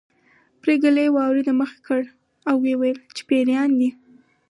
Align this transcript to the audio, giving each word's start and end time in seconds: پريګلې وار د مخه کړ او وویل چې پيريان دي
پريګلې 0.61 1.07
وار 1.15 1.35
د 1.47 1.49
مخه 1.59 1.77
کړ 1.87 2.01
او 2.49 2.55
وویل 2.65 2.97
چې 3.15 3.21
پيريان 3.29 3.69
دي 3.79 3.89